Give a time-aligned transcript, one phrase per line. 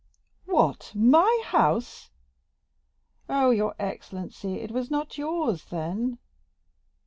[0.47, 0.93] "What!
[0.95, 2.09] my house?"
[3.29, 6.17] "Oh, your excellency, it was not yours, then."